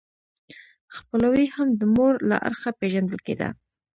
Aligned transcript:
خپلوي 0.97 1.45
هم 1.55 1.67
د 1.79 1.81
مور 1.95 2.13
له 2.29 2.37
اړخه 2.47 2.69
پیژندل 2.79 3.19
کیده. 3.27 3.49